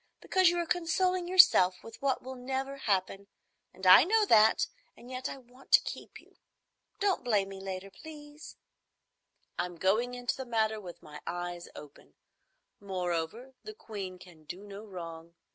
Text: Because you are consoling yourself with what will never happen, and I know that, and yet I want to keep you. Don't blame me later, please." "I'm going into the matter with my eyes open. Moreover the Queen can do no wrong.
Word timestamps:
Because 0.19 0.49
you 0.49 0.57
are 0.57 0.65
consoling 0.65 1.27
yourself 1.27 1.83
with 1.83 2.01
what 2.01 2.23
will 2.23 2.33
never 2.33 2.77
happen, 2.77 3.27
and 3.71 3.85
I 3.85 4.03
know 4.03 4.25
that, 4.25 4.65
and 4.97 5.11
yet 5.11 5.29
I 5.29 5.37
want 5.37 5.71
to 5.73 5.79
keep 5.79 6.19
you. 6.19 6.37
Don't 6.99 7.23
blame 7.23 7.49
me 7.49 7.59
later, 7.61 7.91
please." 7.91 8.57
"I'm 9.59 9.75
going 9.75 10.15
into 10.15 10.35
the 10.35 10.43
matter 10.43 10.81
with 10.81 11.03
my 11.03 11.21
eyes 11.27 11.69
open. 11.75 12.15
Moreover 12.79 13.53
the 13.63 13.75
Queen 13.75 14.17
can 14.17 14.43
do 14.43 14.63
no 14.63 14.83
wrong. 14.83 15.35